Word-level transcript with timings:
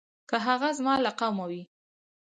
که 0.29 0.37
هغه 0.45 0.69
زما 0.79 0.93
له 1.05 1.11
قومه 1.19 1.45
وي. 1.49 1.61